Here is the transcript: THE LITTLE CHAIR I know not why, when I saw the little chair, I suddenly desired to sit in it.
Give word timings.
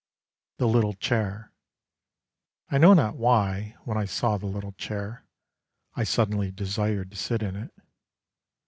THE 0.57 0.67
LITTLE 0.67 0.95
CHAIR 0.95 1.51
I 2.71 2.79
know 2.79 2.95
not 2.95 3.17
why, 3.17 3.75
when 3.83 3.99
I 3.99 4.05
saw 4.05 4.39
the 4.39 4.47
little 4.47 4.71
chair, 4.71 5.27
I 5.93 6.05
suddenly 6.05 6.49
desired 6.49 7.11
to 7.11 7.17
sit 7.17 7.43
in 7.43 7.55
it. 7.55 7.71